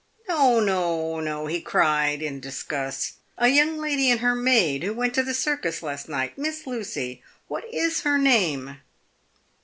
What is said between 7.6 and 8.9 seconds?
is her name